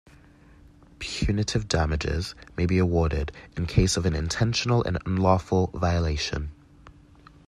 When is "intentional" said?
4.15-4.83